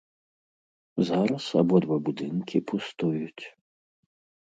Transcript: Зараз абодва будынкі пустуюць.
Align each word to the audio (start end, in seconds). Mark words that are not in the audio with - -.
Зараз 1.09 1.45
абодва 1.61 1.95
будынкі 2.09 2.65
пустуюць. 2.75 3.43